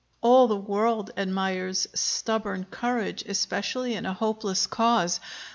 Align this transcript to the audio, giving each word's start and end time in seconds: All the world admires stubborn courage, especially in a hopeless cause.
All 0.21 0.47
the 0.47 0.55
world 0.55 1.11
admires 1.15 1.85
stubborn 1.93 2.65
courage, 2.71 3.23
especially 3.27 3.93
in 3.93 4.07
a 4.07 4.15
hopeless 4.15 4.65
cause. 4.65 5.19